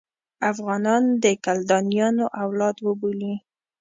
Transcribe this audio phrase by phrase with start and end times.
[0.51, 3.33] افغانان د کلدانیانو اولاد وبولي.